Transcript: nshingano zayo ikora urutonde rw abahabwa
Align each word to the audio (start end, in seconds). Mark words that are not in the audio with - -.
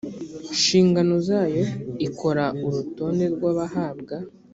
nshingano 0.55 1.15
zayo 1.27 1.63
ikora 2.07 2.45
urutonde 2.65 3.25
rw 3.33 3.41
abahabwa 3.51 4.15